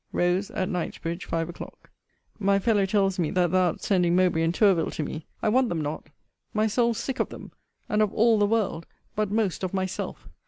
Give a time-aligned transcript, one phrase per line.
[0.11, 1.91] ROSE, AT KNIGHTSBRIDGE, FIVE O'CLOCK.
[2.39, 5.69] My fellow tells me that thou art sending Mowbray and Tourville to me: I want
[5.69, 6.07] them not
[6.55, 7.51] my soul's sick of them,
[7.87, 10.27] and of all the world but most of myself.